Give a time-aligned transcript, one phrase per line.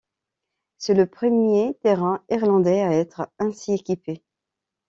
[0.79, 4.23] C’est le premier terrain irlandais à être ainsi équipé.